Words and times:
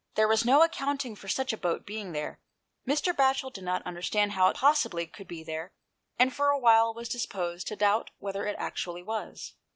There 0.15 0.27
was 0.27 0.43
no 0.43 0.63
accounting 0.63 1.15
for 1.15 1.27
such 1.27 1.53
a 1.53 1.57
boat 1.57 1.85
being 1.85 2.11
there: 2.11 2.39
Mr. 2.87 3.13
Batchel 3.15 3.53
did 3.53 3.63
not 3.63 3.85
understand 3.85 4.31
how 4.31 4.47
it 4.49 4.55
possibly 4.57 5.05
could 5.05 5.27
be 5.27 5.43
there, 5.43 5.73
and 6.17 6.33
for 6.33 6.49
a 6.49 6.57
while 6.57 6.91
was 6.91 7.07
disposed 7.07 7.67
to 7.67 7.75
doubt 7.75 8.09
whether 8.17 8.47
it 8.47 8.55
actually 8.57 9.03
was. 9.03 9.53